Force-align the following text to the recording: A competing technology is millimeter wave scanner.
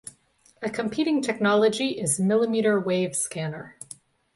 A 0.63 0.69
competing 0.71 1.21
technology 1.21 1.89
is 1.89 2.19
millimeter 2.19 2.79
wave 2.79 3.15
scanner. 3.15 3.77